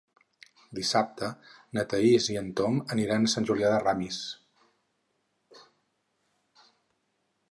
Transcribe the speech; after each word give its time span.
Dissabte 0.77 1.27
na 1.77 1.83
Thaís 1.91 2.29
i 2.35 2.37
en 2.41 2.49
Tom 2.61 2.79
aniran 2.95 3.27
a 3.27 3.31
Sant 3.35 3.47
Julià 3.51 3.73
de 3.73 3.83
Ramis. 3.83 4.19